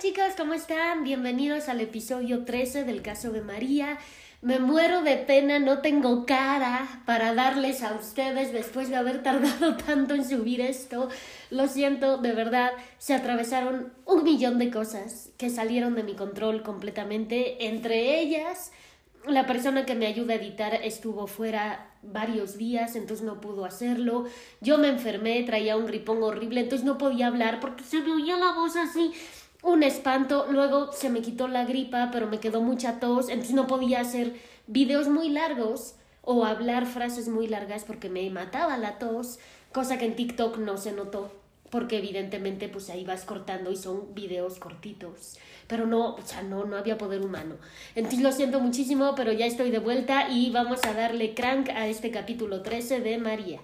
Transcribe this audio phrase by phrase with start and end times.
[0.00, 1.04] chicos, ¿cómo están?
[1.04, 3.98] Bienvenidos al episodio 13 del caso de María.
[4.40, 9.76] Me muero de pena, no tengo cara para darles a ustedes después de haber tardado
[9.86, 11.10] tanto en subir esto.
[11.50, 16.62] Lo siento, de verdad, se atravesaron un millón de cosas que salieron de mi control
[16.62, 17.66] completamente.
[17.66, 18.72] Entre ellas,
[19.26, 24.24] la persona que me ayuda a editar estuvo fuera varios días, entonces no pudo hacerlo.
[24.62, 28.38] Yo me enfermé, traía un gripón horrible, entonces no podía hablar porque se me oía
[28.38, 29.12] la voz así
[29.62, 33.66] un espanto, luego se me quitó la gripa, pero me quedó mucha tos, entonces no
[33.66, 34.34] podía hacer
[34.66, 39.38] videos muy largos o hablar frases muy largas porque me mataba la tos,
[39.72, 41.32] cosa que en TikTok no se notó,
[41.70, 46.64] porque evidentemente pues ahí vas cortando y son videos cortitos, pero no, o sea, no,
[46.64, 47.56] no había poder humano.
[47.94, 51.86] Entonces lo siento muchísimo, pero ya estoy de vuelta y vamos a darle crank a
[51.86, 53.60] este capítulo 13 de María.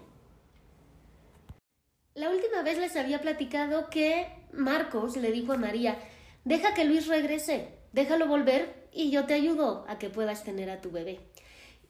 [2.16, 5.98] La última vez les había platicado que Marcos le dijo a María,
[6.44, 10.80] deja que Luis regrese, déjalo volver y yo te ayudo a que puedas tener a
[10.80, 11.20] tu bebé.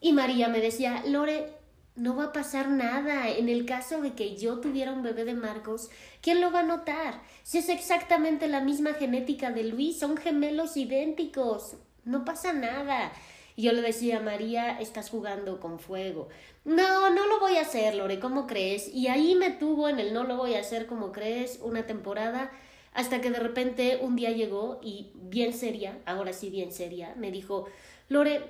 [0.00, 1.52] Y María me decía, Lore,
[1.94, 3.28] no va a pasar nada.
[3.28, 5.90] En el caso de que yo tuviera un bebé de Marcos,
[6.22, 7.22] ¿quién lo va a notar?
[7.44, 11.76] Si es exactamente la misma genética de Luis, son gemelos idénticos.
[12.04, 13.12] No pasa nada.
[13.56, 16.28] Y yo le decía, María, estás jugando con fuego.
[16.64, 18.88] No, no lo voy a hacer, Lore, ¿cómo crees?
[18.92, 22.52] Y ahí me tuvo en el no lo voy a hacer como crees una temporada
[22.92, 27.30] hasta que de repente un día llegó y bien seria, ahora sí bien seria, me
[27.30, 27.66] dijo,
[28.08, 28.42] Lore,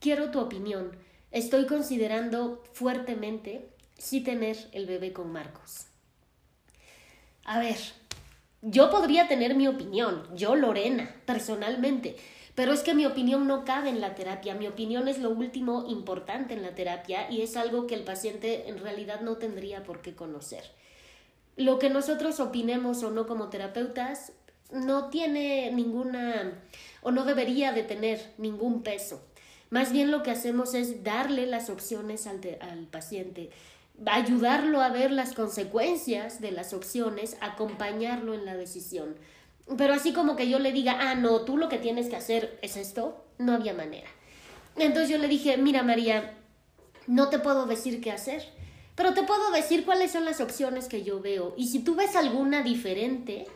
[0.00, 0.92] quiero tu opinión.
[1.30, 5.86] Estoy considerando fuertemente sí tener el bebé con Marcos.
[7.44, 7.76] A ver,
[8.60, 12.16] yo podría tener mi opinión, yo Lorena, personalmente,
[12.54, 15.86] pero es que mi opinión no cabe en la terapia, mi opinión es lo último
[15.88, 20.02] importante en la terapia y es algo que el paciente en realidad no tendría por
[20.02, 20.64] qué conocer.
[21.56, 24.32] Lo que nosotros opinemos o no como terapeutas
[24.70, 26.60] no tiene ninguna
[27.02, 29.22] o no debería de tener ningún peso.
[29.70, 33.50] Más bien lo que hacemos es darle las opciones al, al paciente,
[34.06, 39.16] ayudarlo a ver las consecuencias de las opciones, acompañarlo en la decisión.
[39.76, 42.58] Pero así como que yo le diga, ah, no, tú lo que tienes que hacer
[42.62, 44.08] es esto, no había manera.
[44.76, 46.34] Entonces yo le dije, mira María,
[47.06, 48.42] no te puedo decir qué hacer,
[48.94, 51.54] pero te puedo decir cuáles son las opciones que yo veo.
[51.56, 53.46] Y si tú ves alguna diferente,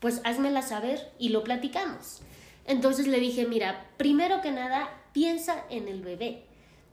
[0.00, 2.20] pues házmela saber y lo platicamos.
[2.66, 6.42] Entonces le dije, mira, primero que nada, piensa en el bebé.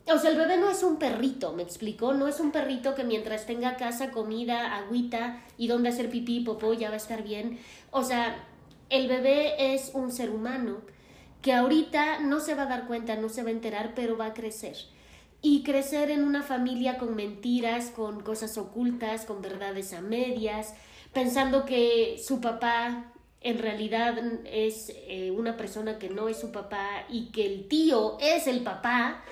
[0.08, 3.06] O sea, el bebé no es un perrito, me explicó, no es un perrito que
[3.06, 7.60] mientras tenga casa, comida, agüita y donde hacer pipí, popó, ya va a estar bien.
[7.90, 8.36] O sea,
[8.94, 10.82] el bebé es un ser humano
[11.42, 14.28] que ahorita no se va a dar cuenta, no se va a enterar, pero va
[14.28, 14.78] a crecer.
[15.42, 20.76] Y crecer en una familia con mentiras, con cosas ocultas, con verdades a medias,
[21.12, 23.12] pensando que su papá
[23.42, 24.16] en realidad
[24.46, 28.62] es eh, una persona que no es su papá y que el tío es el
[28.62, 29.24] papá,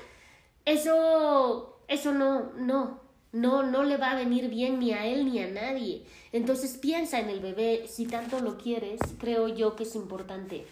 [0.66, 3.00] eso, eso no, no,
[3.32, 6.06] no, no le va a venir bien ni a él ni a nadie.
[6.32, 10.66] Entonces piensa en el bebé, si tanto lo quieres, creo yo que es importante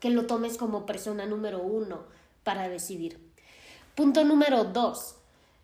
[0.00, 2.04] que lo tomes como persona número uno
[2.44, 3.18] para decidir.
[3.94, 5.16] Punto número dos,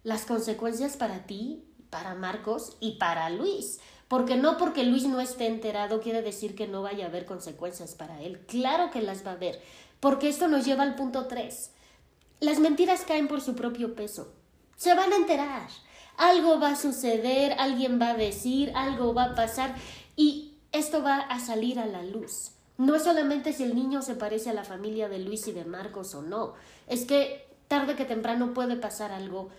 [0.02, 3.78] las consecuencias para ti, para Marcos y para Luis.
[4.08, 7.94] Porque no porque Luis no esté enterado quiere decir que no vaya a haber consecuencias
[7.94, 8.40] para él.
[8.46, 9.60] Claro que las va a haber.
[10.00, 11.70] Porque esto nos lleva al punto tres.
[12.40, 14.32] Las mentiras caen por su propio peso.
[14.76, 15.68] Se van a enterar
[16.16, 19.74] algo va a suceder, alguien va a decir, algo va a pasar
[20.16, 22.52] y esto va a salir a la luz.
[22.76, 25.64] No es solamente si el niño se parece a la familia de Luis y de
[25.64, 26.54] Marcos o no,
[26.88, 29.50] es que tarde que temprano puede pasar algo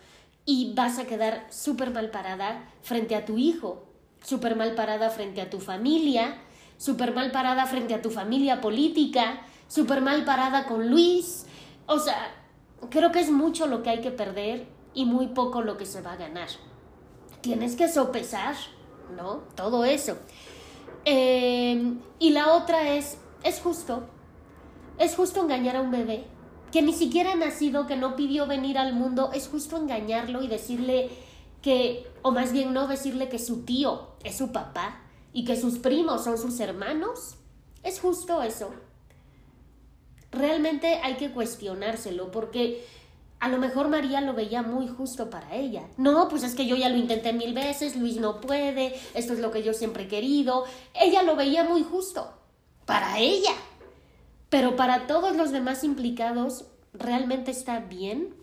[0.45, 3.85] y vas a quedar súper mal parada frente a tu hijo,
[4.23, 6.37] súper mal parada frente a tu familia,
[6.77, 11.45] súper mal parada frente a tu familia política, súper mal parada con Luis.
[11.87, 12.33] O sea,
[12.89, 16.01] creo que es mucho lo que hay que perder y muy poco lo que se
[16.01, 16.47] va a ganar.
[17.41, 18.55] Tienes que sopesar,
[19.15, 19.43] ¿no?
[19.55, 20.17] Todo eso.
[21.03, 24.07] Em, y la otra es, es justo,
[24.97, 26.25] es justo engañar a un bebé
[26.71, 30.47] que ni siquiera ha nacido, que no pidió venir al mundo, es justo engañarlo y
[30.49, 31.09] decirle
[31.61, 35.01] que, o más bien no decirle que su tío es su papá
[35.31, 37.35] y que sus primos son sus hermanos.
[37.81, 38.71] Es justo eso.
[40.31, 42.85] Realmente hay que cuestionárselo porque
[43.45, 45.83] a lo mejor María lo veía muy justo para ella.
[45.97, 49.39] No, pues es que yo ya lo intenté mil veces, Luis no puede, esto es
[49.39, 50.65] lo que yo siempre he querido.
[50.99, 52.33] Ella lo veía muy justo
[52.87, 53.51] para ella.
[54.49, 58.33] Pero para todos los demás implicados, ¿realmente está bien?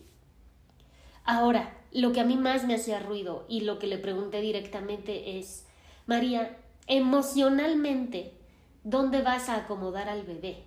[1.25, 5.37] Ahora, lo que a mí más me hacía ruido y lo que le pregunté directamente
[5.37, 5.65] es,
[6.05, 6.57] María,
[6.87, 8.37] emocionalmente,
[8.85, 10.63] dónde vas a acomodar al bebé,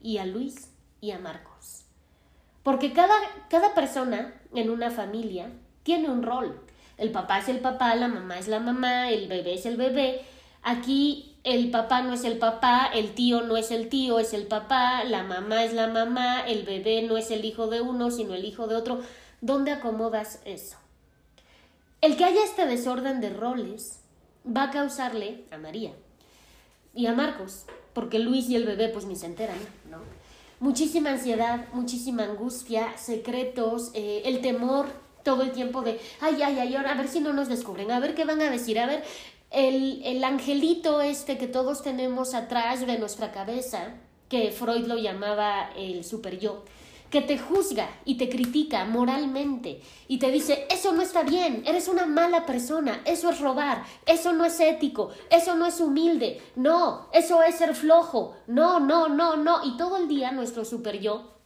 [0.00, 1.85] y a Luis y a Marcos.
[2.66, 3.14] Porque cada,
[3.48, 5.52] cada persona en una familia
[5.84, 6.60] tiene un rol.
[6.98, 10.22] El papá es el papá, la mamá es la mamá, el bebé es el bebé.
[10.64, 14.48] Aquí el papá no es el papá, el tío no es el tío, es el
[14.48, 18.34] papá, la mamá es la mamá, el bebé no es el hijo de uno, sino
[18.34, 19.00] el hijo de otro.
[19.40, 20.76] ¿Dónde acomodas eso?
[22.00, 24.00] El que haya este desorden de roles
[24.44, 25.92] va a causarle a María
[26.96, 29.58] y a Marcos, porque Luis y el bebé pues ni se enteran,
[29.88, 30.15] ¿no?
[30.58, 34.86] Muchísima ansiedad, muchísima angustia, secretos, eh, el temor
[35.22, 38.00] todo el tiempo de, ay, ay, ay, ahora a ver si no nos descubren, a
[38.00, 39.02] ver qué van a decir, a ver,
[39.50, 43.94] el, el angelito este que todos tenemos atrás de nuestra cabeza,
[44.28, 46.64] que Freud lo llamaba el super yo,
[47.10, 51.88] que te juzga y te critica moralmente y te dice, eso no está bien, eres
[51.88, 57.08] una mala persona, eso es robar, eso no es ético, eso no es humilde, no,
[57.12, 59.64] eso es ser flojo, no, no, no, no.
[59.64, 61.36] Y todo el día nuestro super yo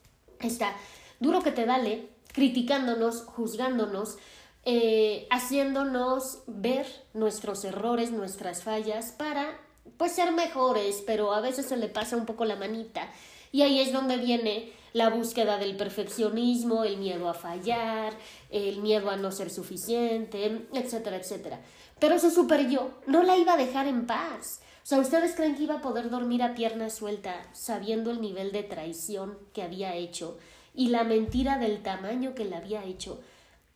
[0.40, 0.74] está
[1.18, 4.16] duro que te dale, criticándonos, juzgándonos,
[4.64, 9.58] eh, haciéndonos ver nuestros errores, nuestras fallas para
[9.96, 13.10] pues ser mejores, pero a veces se le pasa un poco la manita.
[13.52, 18.14] Y ahí es donde viene la búsqueda del perfeccionismo, el miedo a fallar,
[18.50, 21.60] el miedo a no ser suficiente, etcétera, etcétera.
[21.98, 24.60] Pero su super yo no la iba a dejar en paz.
[24.82, 28.50] O sea, ¿ustedes creen que iba a poder dormir a pierna suelta sabiendo el nivel
[28.50, 30.38] de traición que había hecho
[30.74, 33.20] y la mentira del tamaño que le había hecho?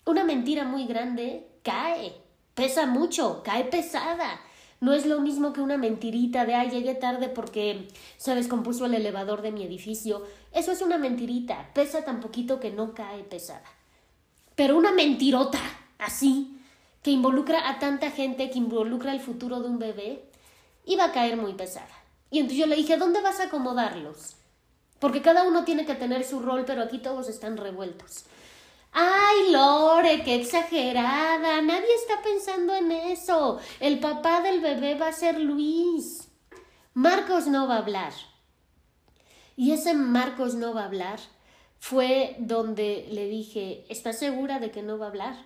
[0.06, 2.14] Una mentira muy grande cae,
[2.55, 4.40] pesa mucho, cae pesada.
[4.84, 7.88] No es lo mismo que una mentirita de, ay, llegué tarde porque
[8.19, 10.26] se descompuso el elevador de mi edificio.
[10.52, 13.64] Eso es una mentirita, pesa tan poquito que no cae pesada.
[14.54, 15.58] Pero una mentirota,
[15.96, 16.60] así,
[17.02, 20.28] que involucra a tanta gente, que involucra el futuro de un bebé,
[20.84, 21.88] iba a caer muy pesada.
[22.31, 24.34] Y entonces yo le dije, ¿dónde vas a acomodarlos?
[24.98, 28.26] Porque cada uno tiene que tener su rol, pero aquí todos están revueltos.
[28.94, 31.61] Ay, Lore, qué exagerada.
[31.61, 33.58] Nadie está pensando en eso.
[33.81, 36.29] El papá del bebé va a ser Luis.
[36.94, 38.12] Marcos no va a hablar.
[39.56, 41.19] Y ese Marcos no va a hablar
[41.85, 45.37] fue donde le dije, ¿estás segura de que no va a hablar?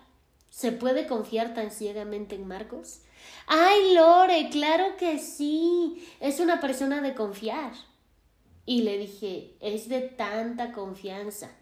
[0.49, 3.01] ¿Se puede confiar tan ciegamente en Marcos?
[3.45, 6.07] Ay, Lore, claro que sí.
[6.21, 7.73] Es una persona de confiar.
[8.65, 11.58] Y le dije, es de tanta confianza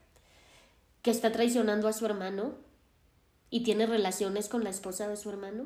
[1.02, 2.56] que está traicionando a su hermano
[3.50, 5.66] y tiene relaciones con la esposa de su hermano?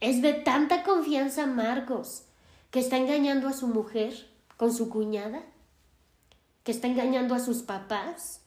[0.00, 2.24] Es de tanta confianza Marcos
[2.70, 5.42] que está engañando a su mujer con su cuñada,
[6.64, 8.42] que está engañando a sus papás.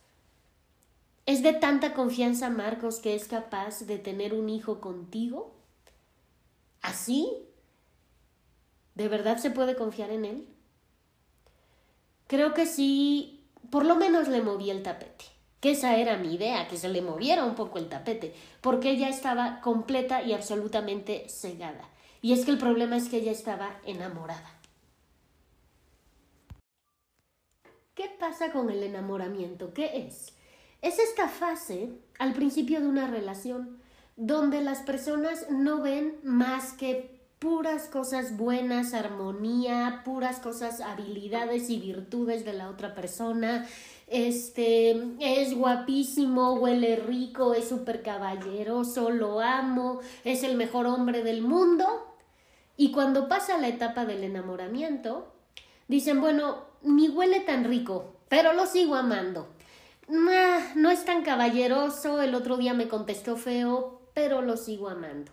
[1.25, 5.55] Es de tanta confianza Marcos que es capaz de tener un hijo contigo.
[6.81, 7.29] ¿Así?
[8.95, 10.47] ¿De verdad se puede confiar en él?
[12.27, 13.40] Creo que sí,
[13.71, 15.25] por lo menos le moví el tapete
[15.61, 19.07] que esa era mi idea, que se le moviera un poco el tapete, porque ella
[19.07, 21.87] estaba completa y absolutamente cegada.
[22.21, 24.59] Y es que el problema es que ella estaba enamorada.
[27.93, 29.71] ¿Qué pasa con el enamoramiento?
[29.73, 30.33] ¿Qué es?
[30.81, 33.79] Es esta fase al principio de una relación
[34.15, 41.79] donde las personas no ven más que puras cosas buenas, armonía, puras cosas, habilidades y
[41.79, 43.67] virtudes de la otra persona,
[44.05, 51.41] este, es guapísimo, huele rico, es súper caballeroso, lo amo, es el mejor hombre del
[51.41, 52.15] mundo.
[52.77, 55.33] Y cuando pasa la etapa del enamoramiento,
[55.87, 59.47] dicen, bueno, ni huele tan rico, pero lo sigo amando.
[60.07, 65.31] no es tan caballeroso, el otro día me contestó feo, pero lo sigo amando.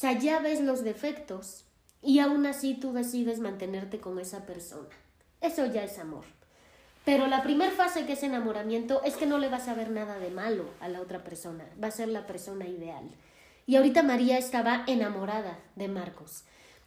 [0.00, 1.66] O sea, ya ves los defectos
[2.00, 4.88] y aún así tú decides mantenerte con esa persona.
[5.42, 6.24] Eso ya es amor.
[7.04, 10.18] Pero la primera fase que es enamoramiento es que no le vas a ver nada
[10.18, 13.10] de malo a la otra persona, va a ser la persona ideal.
[13.66, 16.44] Y ahorita María estaba enamorada de Marcos.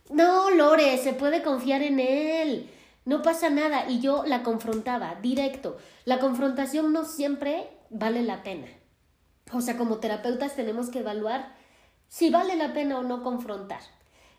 [0.10, 2.72] No, Lore, se puede confiar en él.
[3.06, 3.92] No pasa nada.
[3.92, 5.78] Y yo la confrontaba, directo.
[6.06, 8.70] La confrontación no siempre vale la pena.
[9.52, 11.62] O sea, como terapeutas tenemos que evaluar
[12.14, 13.82] si vale la pena o no confrontar.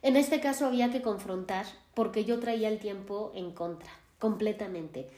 [0.00, 3.90] En este caso había que confrontar porque yo traía el tiempo en contra,
[4.20, 5.10] completamente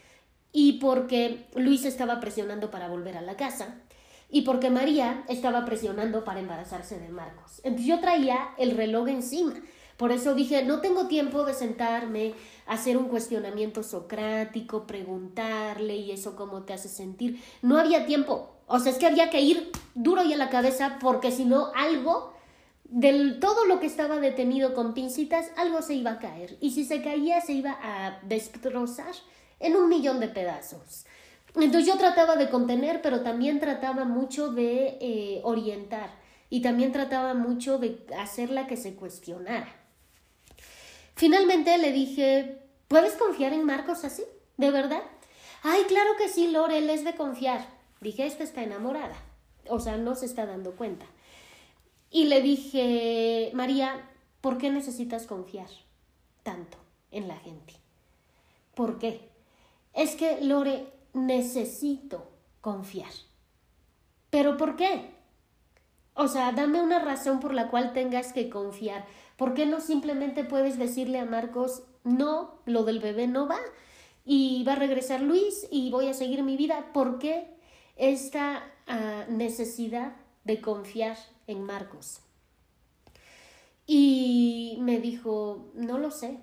[0.53, 3.75] y porque Luis estaba presionando para volver a la casa
[4.31, 7.61] y porque María estaba presionando para embarazarse de Marcos.
[7.63, 9.53] Entonces yo traía el reloj encima.
[9.99, 12.33] Por eso dije, no tengo tiempo de sentarme,
[12.67, 17.39] hacer un cuestionamiento socrático, preguntarle y eso cómo te hace sentir.
[17.61, 18.55] No había tiempo.
[18.67, 21.71] O sea, es que había que ir duro y a la cabeza porque si no
[21.75, 22.35] algo
[22.89, 26.57] del todo lo que estaba detenido con pincitas, algo se iba a caer.
[26.61, 29.15] Y si se caía, se iba a destrozar
[29.61, 31.07] en un millón de pedazos.
[31.55, 36.11] Entonces yo trataba de contener, pero también trataba mucho de eh, orientar
[36.51, 39.75] y también trataba mucho de hacerla que se cuestionara.
[41.15, 44.23] Finalmente le dije, ¿puedes confiar en Marcos así?
[44.59, 45.03] ¿De verdad?
[45.63, 47.67] Ay, claro que sí, Lore, él es de confiar.
[48.03, 49.17] Dije, esta está enamorada.
[49.69, 51.07] O sea, no se está dando cuenta.
[52.11, 54.09] Y le dije, María,
[54.41, 55.69] ¿por qué necesitas confiar
[56.43, 56.79] tanto
[57.11, 57.75] en la gente?
[58.75, 59.29] ¿Por qué?
[59.93, 62.29] Es que, Lore, necesito
[62.61, 63.11] confiar.
[64.31, 65.11] ¿Pero por qué?
[66.15, 69.05] O sea, dame una razón por la cual tengas que confiar.
[69.37, 73.59] ¿Por qué no simplemente puedes decirle a Marcos, no, lo del bebé no va?
[74.25, 76.93] Y va a regresar Luis y voy a seguir mi vida.
[76.93, 77.49] ¿Por qué
[77.97, 80.13] esta ah, necesidad
[80.47, 82.21] de confiar en Marcos?
[83.87, 86.39] Y me dijo, no lo sé.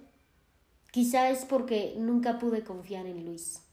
[0.91, 3.63] Quizá es porque nunca pude confiar en Luis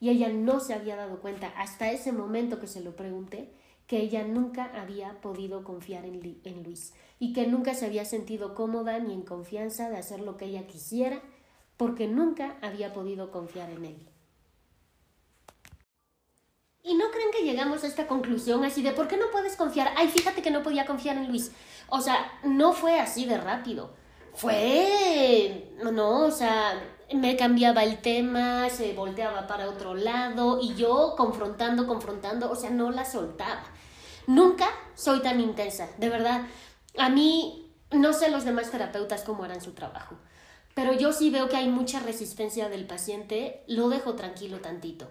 [0.00, 3.50] y ella no se había dado cuenta hasta ese momento que se lo pregunté
[3.86, 8.54] que ella nunca había podido confiar en, en, Luis y que nunca se había sentido
[8.54, 11.22] cómoda ni en confianza de hacer lo que ella quisiera
[11.78, 14.08] porque nunca había podido confiar en él.
[16.82, 19.92] ¿Y no creen que llegamos a esta conclusión así de por qué no puedes confiar?
[19.96, 21.50] Ay, fíjate que no podía confiar en Luis.
[21.88, 23.90] O sea, no fue así de rápido.
[24.34, 25.72] Fue...
[25.82, 26.78] No, o sea,
[27.14, 32.68] me cambiaba el tema, se volteaba para otro lado y yo confrontando, confrontando, o sea,
[32.70, 33.64] no la soltaba.
[34.26, 36.42] Nunca soy tan intensa, de verdad.
[36.98, 40.16] A mí, no sé los demás terapeutas cómo harán su trabajo,
[40.74, 45.08] pero yo sí veo que hay mucha resistencia del paciente, lo dejo tranquilo tantito.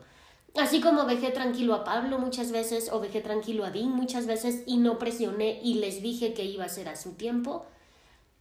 [0.57, 4.63] Así como dejé tranquilo a Pablo muchas veces o dejé tranquilo a Dean muchas veces
[4.65, 7.65] y no presioné y les dije que iba a ser a su tiempo,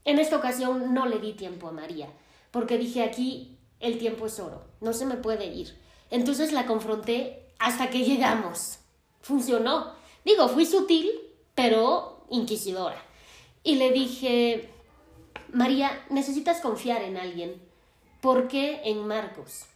[0.04, 2.08] en esta ocasión no le di tiempo a María
[2.50, 5.76] porque dije aquí el tiempo es oro, no se me puede ir.
[6.10, 8.78] Entonces la confronté hasta que llegamos.
[9.20, 9.92] Funcionó.
[10.24, 11.10] Digo, fui sutil,
[11.54, 13.02] pero inquisidora.
[13.62, 14.70] Y le dije,
[15.52, 17.60] María, necesitas confiar en alguien.
[18.20, 19.66] ¿Por qué en Marcos?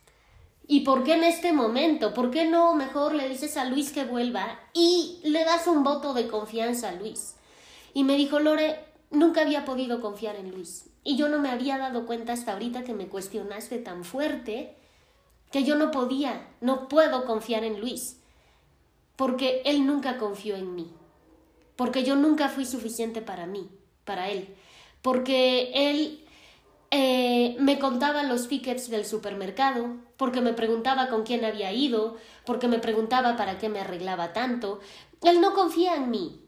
[0.73, 2.15] ¿Y por qué en este momento?
[2.15, 6.15] ¿Por qué no mejor le dices a Luis que vuelva y le das un voto
[6.15, 7.35] de confianza a Luis?
[7.93, 8.79] Y me dijo, Lore,
[9.11, 10.89] nunca había podido confiar en Luis.
[11.03, 14.77] Y yo no me había dado cuenta hasta ahorita que me cuestionaste tan fuerte
[15.50, 18.21] que yo no podía, no puedo confiar en Luis,
[19.17, 20.89] porque él nunca confió en mí,
[21.75, 23.69] porque yo nunca fui suficiente para mí,
[24.05, 24.55] para él,
[25.03, 26.25] porque él
[26.93, 32.69] eh, me contaba los tickets del supermercado, porque me preguntaba con quién había ido, porque
[32.69, 34.81] me preguntaba para qué me arreglaba tanto.
[35.23, 36.43] Él no confía en mí,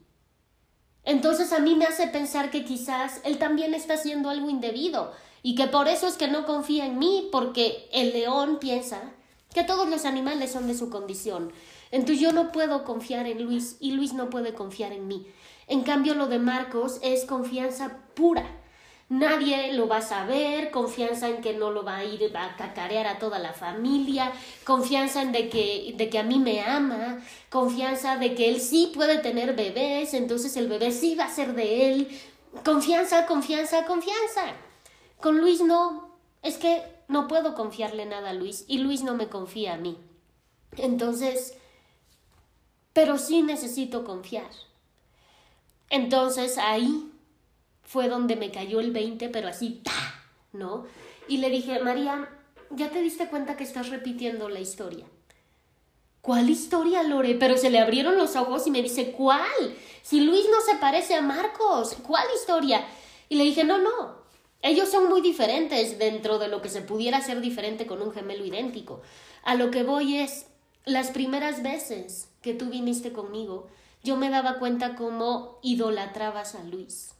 [1.03, 5.11] entonces a mí me hace pensar que quizás él también está haciendo algo indebido
[5.41, 9.11] y que por eso es que no confía en mí porque el león piensa
[9.55, 11.51] que todos los animales son de su condición.
[11.89, 15.25] Entonces yo no puedo confiar en Luis y Luis no puede confiar en mí.
[15.65, 18.62] En cambio lo de Marcos es confianza pura
[19.13, 23.05] nadie lo va a saber, confianza en que no lo va a ir a cacarear
[23.05, 24.31] a toda la familia,
[24.63, 28.91] confianza en de que, de que a mí me ama, confianza de que él sí
[28.93, 32.21] puede tener bebés, entonces el bebé sí va a ser de él,
[32.65, 34.53] confianza, confianza, confianza.
[35.21, 39.27] Con Luis no, es que no puedo confiarle nada a Luis y Luis no me
[39.27, 39.97] confía a mí.
[40.77, 41.55] Entonces,
[42.93, 44.49] pero sí necesito confiar.
[45.91, 47.12] Entonces ahí
[47.83, 50.23] fue donde me cayó el 20, pero así, ¡ta!
[50.53, 50.85] ¿no?
[51.27, 52.29] Y le dije, María,
[52.69, 55.05] ¿ya te diste cuenta que estás repitiendo la historia?
[56.21, 57.35] ¿Cuál historia, Lore?
[57.35, 59.75] Pero se le abrieron los ojos y me dice, ¿cuál?
[60.01, 62.85] Si Luis no se parece a Marcos, ¿cuál historia?
[63.27, 64.23] Y le dije, no, no,
[64.61, 68.45] ellos son muy diferentes dentro de lo que se pudiera hacer diferente con un gemelo
[68.45, 69.01] idéntico.
[69.43, 70.45] A lo que voy es,
[70.85, 73.67] las primeras veces que tú viniste conmigo,
[74.03, 77.12] yo me daba cuenta cómo idolatrabas a Luis.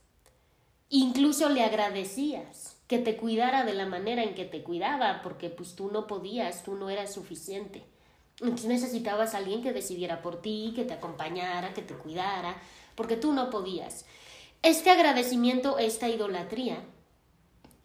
[0.95, 5.75] Incluso le agradecías que te cuidara de la manera en que te cuidaba, porque pues
[5.75, 7.83] tú no podías, tú no eras suficiente.
[8.39, 12.57] Entonces necesitabas a alguien que decidiera por ti, que te acompañara, que te cuidara,
[12.93, 14.05] porque tú no podías.
[14.61, 16.83] Este agradecimiento, esta idolatría,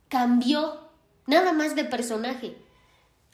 [0.09, 0.79] cambió
[1.25, 2.59] nada más de personaje.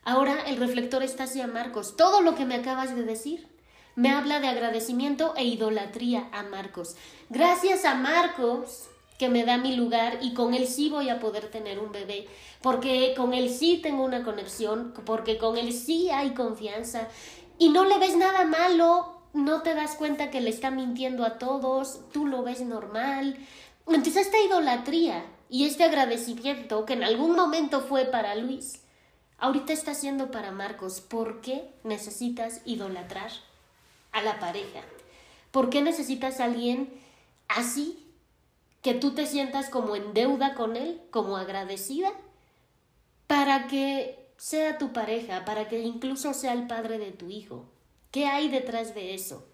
[0.04, 1.96] Ahora el reflector está hacia Marcos.
[1.96, 3.48] Todo lo que me acabas de decir
[3.96, 6.94] me habla de agradecimiento e idolatría a Marcos.
[7.28, 11.50] Gracias a Marcos que me da mi lugar y con él sí voy a poder
[11.50, 12.26] tener un bebé,
[12.60, 17.08] porque con él sí tengo una conexión, porque con él sí hay confianza
[17.58, 21.38] y no le ves nada malo, no te das cuenta que le está mintiendo a
[21.38, 23.36] todos, tú lo ves normal.
[23.86, 28.80] Entonces esta idolatría y este agradecimiento que en algún momento fue para Luis,
[29.38, 31.00] ahorita está siendo para Marcos.
[31.00, 33.30] ¿Por qué necesitas idolatrar
[34.12, 34.80] a la pareja?
[35.50, 36.92] ¿Por qué necesitas a alguien
[37.48, 38.03] así?
[38.84, 42.12] Que tú te sientas como en deuda con él, como agradecida,
[43.26, 47.64] para que sea tu pareja, para que incluso sea el padre de tu hijo.
[48.10, 49.48] ¿Qué hay detrás de eso?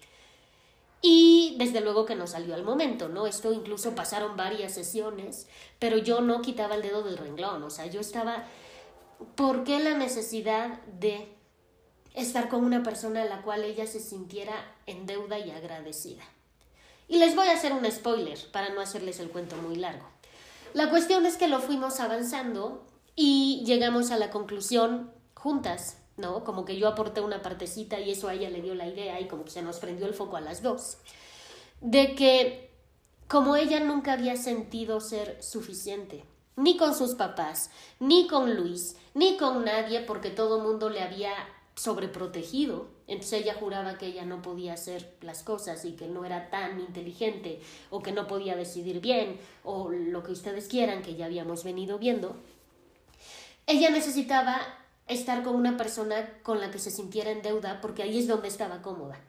[1.01, 3.25] Y desde luego que no salió al momento, ¿no?
[3.25, 5.47] Esto incluso pasaron varias sesiones,
[5.79, 8.43] pero yo no quitaba el dedo del renglón, o sea, yo estaba...
[9.35, 11.35] ¿Por qué la necesidad de
[12.13, 16.23] estar con una persona a la cual ella se sintiera en deuda y agradecida?
[17.11, 20.07] Y les voy a hacer un spoiler para no hacerles el cuento muy largo.
[20.73, 26.43] La cuestión es que lo fuimos avanzando y llegamos a la conclusión juntas ¿no?
[26.43, 29.27] Como que yo aporté una partecita y eso a ella le dio la idea y
[29.27, 30.97] como que se nos prendió el foco a las dos.
[31.81, 32.71] De que
[33.27, 36.23] como ella nunca había sentido ser suficiente,
[36.55, 41.01] ni con sus papás, ni con Luis, ni con nadie, porque todo el mundo le
[41.01, 41.33] había
[41.75, 42.87] sobreprotegido.
[43.11, 46.79] Entonces ella juraba que ella no podía hacer las cosas y que no era tan
[46.79, 51.65] inteligente o que no podía decidir bien o lo que ustedes quieran que ya habíamos
[51.65, 52.37] venido viendo.
[53.67, 54.61] Ella necesitaba
[55.09, 58.47] estar con una persona con la que se sintiera en deuda porque ahí es donde
[58.47, 59.19] estaba cómoda.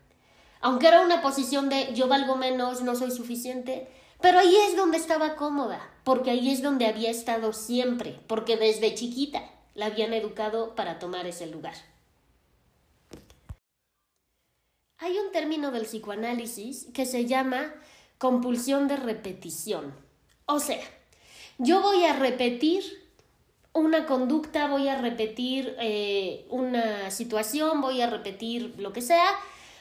[0.60, 3.88] Aunque era una posición de yo valgo menos, no soy suficiente,
[4.20, 8.94] pero ahí es donde estaba cómoda, porque ahí es donde había estado siempre, porque desde
[8.94, 9.42] chiquita
[9.74, 11.74] la habían educado para tomar ese lugar.
[15.02, 17.74] Hay un término del psicoanálisis que se llama
[18.18, 19.92] compulsión de repetición.
[20.46, 20.78] O sea,
[21.58, 22.84] yo voy a repetir
[23.72, 29.28] una conducta, voy a repetir eh, una situación, voy a repetir lo que sea,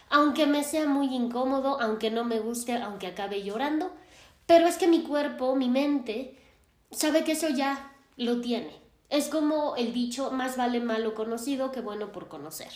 [0.09, 3.91] aunque me sea muy incómodo, aunque no me guste, aunque acabe llorando,
[4.47, 6.35] pero es que mi cuerpo, mi mente,
[6.89, 8.75] sabe que eso ya lo tiene.
[9.11, 12.71] Es como el dicho, más vale malo conocido que bueno por conocer.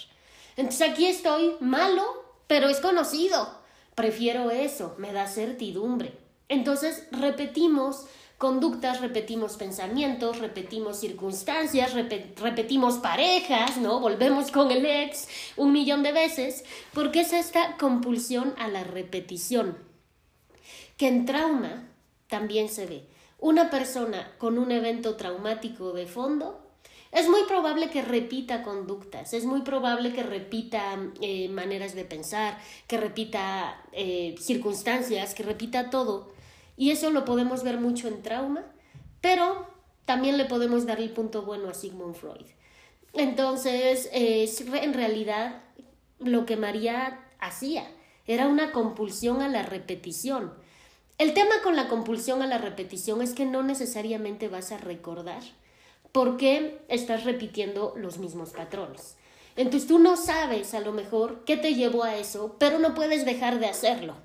[0.58, 3.48] Entonces aquí estoy, malo, pero es conocido.
[3.96, 6.18] Prefiero eso, me da certidumbre.
[6.50, 8.06] Entonces repetimos
[8.38, 14.00] conductas, repetimos pensamientos, repetimos circunstancias, repetimos parejas, ¿no?
[14.00, 19.78] Volvemos con el ex un millón de veces, porque es esta compulsión a la repetición,
[20.98, 21.88] que en trauma
[22.28, 23.08] también se ve.
[23.40, 26.65] Una persona con un evento traumático de fondo
[27.16, 32.60] es muy probable que repita conductas, es muy probable que repita eh, maneras de pensar,
[32.88, 36.34] que repita eh, circunstancias, que repita todo
[36.76, 38.66] y eso lo podemos ver mucho en trauma,
[39.22, 39.66] pero
[40.04, 42.48] también le podemos dar el punto bueno a Sigmund Freud.
[43.14, 45.64] Entonces, es en realidad
[46.20, 47.90] lo que María hacía
[48.28, 50.54] era una compulsión a la repetición.
[51.18, 55.42] El tema con la compulsión a la repetición es que no necesariamente vas a recordar
[56.16, 59.18] por qué estás repitiendo los mismos patrones.
[59.58, 63.26] Entonces tú no sabes a lo mejor qué te llevó a eso, pero no puedes
[63.26, 64.16] dejar de hacerlo.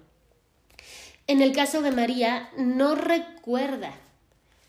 [1.26, 3.92] En el caso de María, no recuerda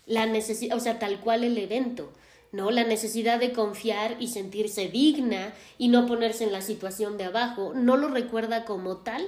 [0.04, 2.12] la necesidad, o sea, tal cual el evento,
[2.50, 2.72] ¿no?
[2.72, 7.70] La necesidad de confiar y sentirse digna y no ponerse en la situación de abajo,
[7.72, 9.24] no lo recuerda como tal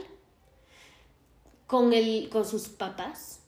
[1.69, 3.39] con, el, con sus papás,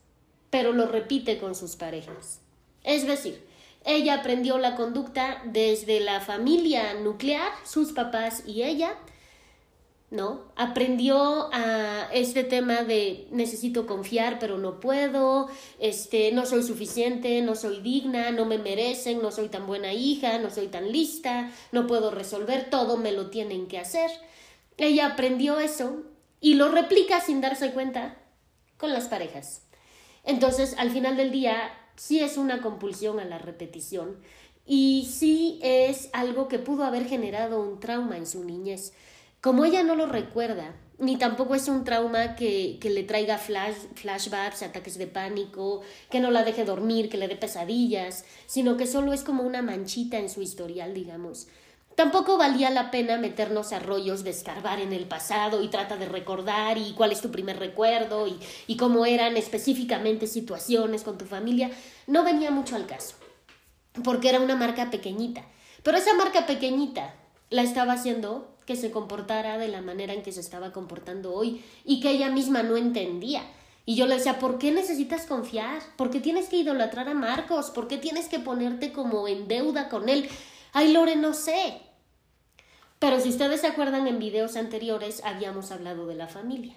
[0.50, 2.38] pero lo repite con sus parejas.
[2.84, 3.44] Es decir,
[3.86, 8.94] ella aprendió la conducta desde la familia nuclear, sus papás y ella,
[10.10, 10.52] ¿no?
[10.56, 17.54] Aprendió a este tema de necesito confiar pero no puedo, este, no soy suficiente, no
[17.54, 21.86] soy digna, no me merecen, no soy tan buena hija, no soy tan lista, no
[21.86, 24.10] puedo resolver, todo me lo tienen que hacer.
[24.78, 26.02] Ella aprendió eso
[26.40, 28.18] y lo replica sin darse cuenta
[28.78, 29.62] con las parejas.
[30.24, 34.16] Entonces, al final del día, sí es una compulsión a la repetición
[34.66, 38.92] y sí es algo que pudo haber generado un trauma en su niñez
[39.46, 43.76] como ella no lo recuerda, ni tampoco es un trauma que, que le traiga flash,
[43.94, 48.88] flashbacks, ataques de pánico, que no la deje dormir, que le dé pesadillas, sino que
[48.88, 51.46] solo es como una manchita en su historial, digamos.
[51.96, 56.06] Tampoco valía la pena meternos a rollos de escarbar en el pasado y trata de
[56.06, 61.24] recordar y cuál es tu primer recuerdo y, y cómo eran específicamente situaciones con tu
[61.24, 61.70] familia.
[62.06, 63.16] No venía mucho al caso,
[64.04, 65.42] porque era una marca pequeñita.
[65.82, 67.14] Pero esa marca pequeñita
[67.48, 71.64] la estaba haciendo que se comportara de la manera en que se estaba comportando hoy
[71.84, 73.42] y que ella misma no entendía.
[73.86, 75.80] Y yo le decía, ¿por qué necesitas confiar?
[75.96, 77.70] ¿Por qué tienes que idolatrar a Marcos?
[77.70, 80.28] ¿Por qué tienes que ponerte como en deuda con él?
[80.72, 81.85] Ay, Lore, no sé.
[82.98, 86.76] Pero si ustedes se acuerdan en videos anteriores, habíamos hablado de la familia.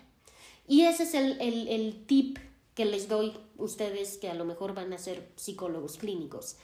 [0.68, 2.38] Y ese es el, el, tip
[2.76, 6.58] que les doy ustedes que a lo mejor van a ser psicólogos clínicos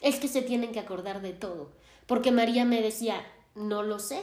[0.00, 1.70] es que se tienen que acordar de todo,
[2.06, 3.22] porque María me decía,
[3.54, 4.22] no lo sé,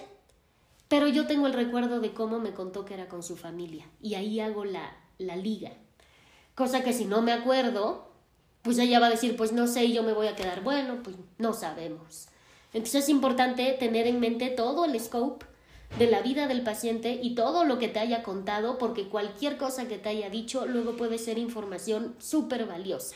[0.88, 4.15] pero yo tengo el recuerdo de cómo me contó que era con su familia y
[4.15, 5.71] ahí hago la, la liga.
[6.56, 8.10] Cosa que si no me acuerdo,
[8.63, 11.04] pues ella va a decir, pues no sé, y yo me voy a quedar, bueno,
[11.04, 12.30] pues no sabemos.
[12.73, 15.45] Entonces es importante tener en mente todo el scope
[15.97, 19.88] de la vida del paciente y todo lo que te haya contado, porque cualquier cosa
[19.88, 23.15] que te haya dicho luego puede ser información súper valiosa.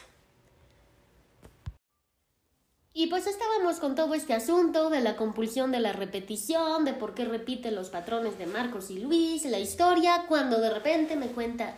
[2.93, 7.13] Y pues estábamos con todo este asunto de la compulsión de la repetición, de por
[7.13, 11.75] qué repite los patrones de Marcos y Luis, la historia, cuando de repente me cuenta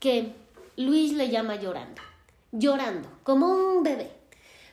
[0.00, 0.32] que
[0.76, 2.00] Luis le llama llorando,
[2.52, 4.17] llorando, como un bebé.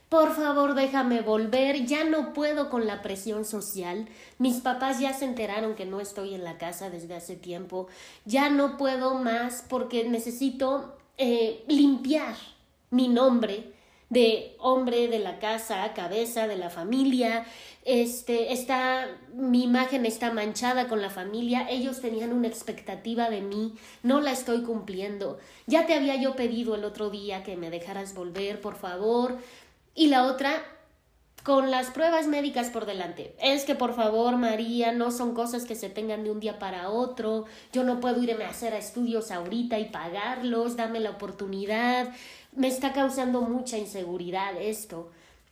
[0.10, 4.08] Por favor, déjame volver, ya no puedo con la presión social.
[4.38, 7.88] Mis papás ya se enteraron que no estoy en la casa desde hace tiempo.
[8.24, 12.36] Ya no puedo más porque necesito eh, limpiar
[12.92, 13.74] mi nombre
[14.10, 17.46] de hombre de la casa, cabeza de la familia,
[17.84, 23.74] este, está, mi imagen está manchada con la familia, ellos tenían una expectativa de mí,
[24.04, 25.38] no la estoy cumpliendo.
[25.68, 29.38] Ya te había yo pedido el otro día que me dejaras volver, por favor.
[29.96, 30.62] Y la otra,
[31.44, 33.36] con las pruebas médicas por delante.
[33.40, 36.90] Es que por favor, María, no son cosas que se tengan de un día para
[36.90, 37.46] otro.
[37.72, 40.76] Yo no puedo irme a hacer estudios ahorita y pagarlos.
[40.76, 42.14] Dame la oportunidad.
[42.52, 45.12] Me está causando mucha inseguridad esto,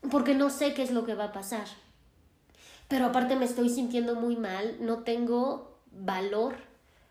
[0.10, 1.65] porque no sé qué es lo que va a pasar.
[2.88, 6.56] Pero aparte me estoy sintiendo muy mal, no tengo valor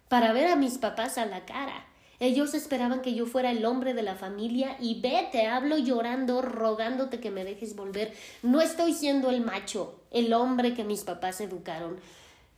[0.09, 1.87] para ver a mis papás a la cara.
[2.23, 6.41] Ellos esperaban que yo fuera el hombre de la familia y ve, te hablo llorando,
[6.41, 8.15] rogándote que me dejes volver.
[8.45, 11.99] No estoy siendo el macho, el hombre que mis papás educaron.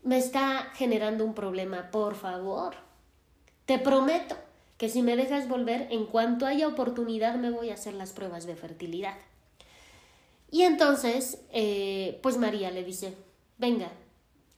[0.03, 2.75] Me está generando un problema, por favor.
[3.65, 4.37] Te prometo
[4.77, 8.45] que si me dejas volver, en cuanto haya oportunidad me voy a hacer las pruebas
[8.47, 9.17] de fertilidad.
[10.51, 13.15] Y entonces, eh, pues María le dice,
[13.57, 13.89] venga,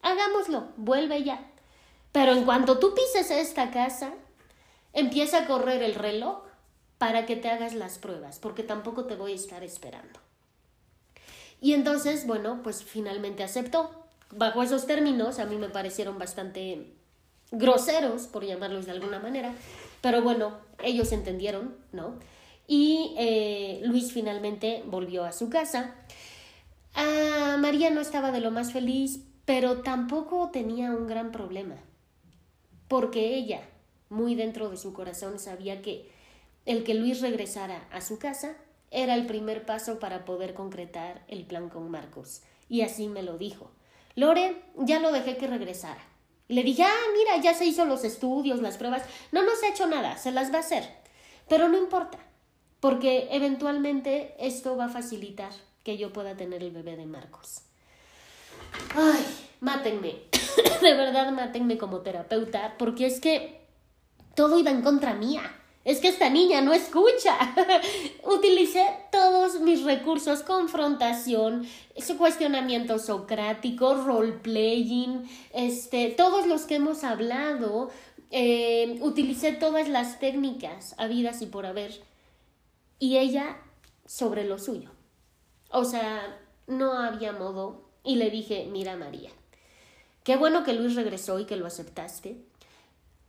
[0.01, 1.49] hagámoslo, vuelve ya.
[2.11, 4.11] Pero en cuanto tú pises esta casa,
[4.97, 6.39] empieza a correr el reloj
[6.97, 10.19] para que te hagas las pruebas, porque tampoco te voy a estar esperando.
[11.61, 13.91] Y entonces, bueno, pues finalmente aceptó.
[14.31, 16.93] Bajo esos términos, a mí me parecieron bastante
[17.51, 19.53] groseros, por llamarlos de alguna manera,
[20.01, 22.15] pero bueno, ellos entendieron, ¿no?
[22.67, 25.95] Y eh, Luis finalmente volvió a su casa.
[26.95, 31.75] Ah, María no estaba de lo más feliz, pero tampoco tenía un gran problema,
[32.87, 33.61] porque ella
[34.09, 36.09] muy dentro de su corazón sabía que
[36.65, 38.55] el que Luis regresara a su casa
[38.91, 42.41] era el primer paso para poder concretar el plan con Marcos.
[42.69, 43.71] Y así me lo dijo.
[44.15, 46.01] Lore, ya lo dejé que regresara.
[46.47, 49.03] Le dije, ah, mira, ya se hizo los estudios, las pruebas.
[49.31, 50.83] No nos ha hecho nada, se las va a hacer.
[51.49, 52.17] Pero no importa,
[52.79, 55.51] porque eventualmente esto va a facilitar
[55.83, 57.61] que yo pueda tener el bebé de Marcos.
[58.95, 59.25] Ay,
[59.59, 60.15] mátenme.
[60.81, 63.56] de verdad, mátenme como terapeuta, porque es que
[64.37, 65.41] todo iba en contra mía.
[65.83, 67.35] Es que esta niña no escucha.
[68.23, 71.65] Utilicé todos mis recursos, confrontación,
[71.97, 77.89] su cuestionamiento socrático, role-playing, este, todos los que hemos hablado.
[78.29, 81.99] Eh, utilicé todas las técnicas habidas y por haber.
[82.99, 83.57] Y ella
[84.05, 84.91] sobre lo suyo.
[85.71, 87.89] O sea, no había modo.
[88.03, 89.31] Y le dije, mira María,
[90.23, 92.37] qué bueno que Luis regresó y que lo aceptaste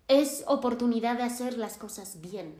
[0.08, 2.54] es oportunidad de hacer las cosas bien.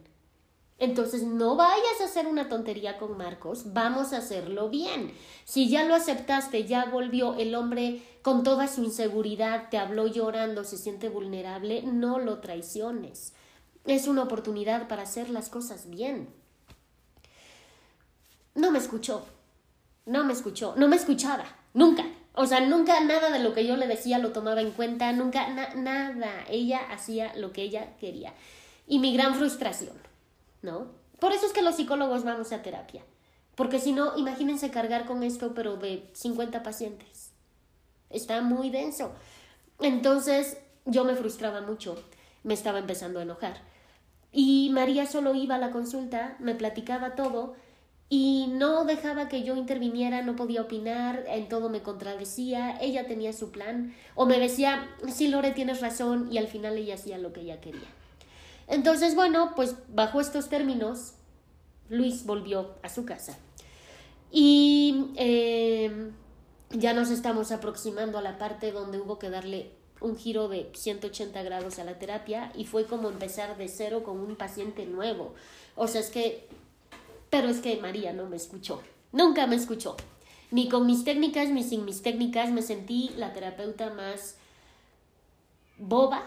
[0.79, 5.13] Entonces no vayas a hacer una tontería con Marcos, vamos a hacerlo bien.
[5.45, 10.63] Si ya lo aceptaste, ya volvió el hombre con toda su inseguridad, te habló llorando,
[10.63, 13.33] se siente vulnerable, no lo traiciones.
[13.87, 16.29] Es una oportunidad para hacer las cosas bien.
[18.55, 19.27] No me escuchó,
[20.07, 22.05] no me escuchó, no me escuchaba, nunca.
[22.41, 25.49] O sea, nunca nada de lo que yo le decía lo tomaba en cuenta, nunca
[25.75, 26.45] nada.
[26.49, 28.33] Ella hacía lo que ella quería.
[28.87, 29.97] Y mi gran frustración,
[30.63, 30.87] ¿no?
[31.19, 33.03] Por eso es que los psicólogos vamos a terapia.
[33.57, 37.33] Porque si no, imagínense cargar con esto, pero de 50 pacientes.
[38.09, 39.11] Está muy denso.
[39.81, 42.01] Entonces, yo me frustraba mucho.
[42.45, 43.57] Me estaba empezando a enojar.
[44.31, 47.57] Y María solo iba a la consulta, me platicaba todo
[48.11, 53.33] y no dejaba que yo interviniera, no podía opinar, en todo me contradecía, ella tenía
[53.33, 57.33] su plan, o me decía, sí, Lore, tienes razón, y al final ella hacía lo
[57.33, 57.89] que ella quería.
[58.67, 61.15] Entonces, bueno, pues bajo estos términos,
[61.89, 63.39] Luis volvió a su casa.
[64.31, 66.13] Y em,
[66.71, 71.43] ya nos estamos aproximando a la parte donde hubo que darle un giro de 180
[71.43, 75.35] grados a la terapia y fue como empezar de cero con un paciente nuevo.
[75.75, 76.47] O sea, es que,
[77.31, 79.97] pero es que María no me escuchó, nunca me escuchó.
[80.51, 84.37] Ni con mis técnicas, ni sin mis técnicas me sentí la terapeuta más
[85.77, 86.25] boba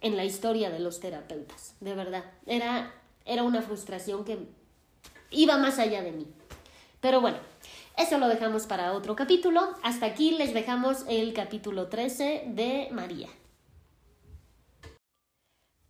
[0.00, 2.24] en la historia de los terapeutas, de verdad.
[2.46, 2.92] Era,
[3.24, 4.38] era una frustración que
[5.30, 6.26] iba más allá de mí.
[7.00, 7.38] Pero bueno,
[7.96, 9.74] eso lo dejamos para otro capítulo.
[9.82, 13.28] Hasta aquí les dejamos el capítulo 13 de María.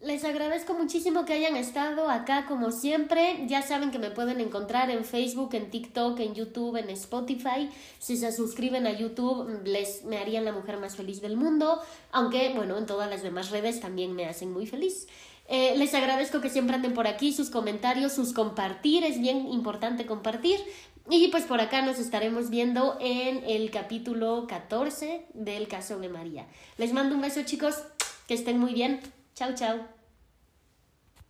[0.04, 3.46] Les agradezco muchísimo que hayan estado acá como siempre.
[3.46, 7.70] Ya saben que me pueden encontrar en Facebook, en TikTok, en YouTube, en Spotify.
[7.98, 11.80] Si se suscriben a YouTube, les me harían la mujer más feliz del mundo.
[12.12, 15.06] Aunque, bueno, en todas las demás redes también me hacen muy feliz.
[15.48, 19.04] Eh, les agradezco que siempre anden por aquí, sus comentarios, sus compartir.
[19.04, 20.60] Es bien importante compartir.
[21.08, 26.46] Y pues por acá nos estaremos viendo en el capítulo 14 del caso de María.
[26.76, 27.82] Les mando un beso chicos,
[28.28, 29.00] que estén muy bien.
[29.34, 29.93] Chao, chao.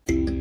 [0.07, 0.34] thank you